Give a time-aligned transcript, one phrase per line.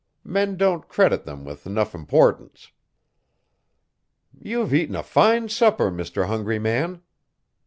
[0.23, 2.71] Men don't credit them with 'nough importance."
[4.41, 6.25] "You've eaten a fine supper, Mr.
[6.25, 7.03] Hungry Man!"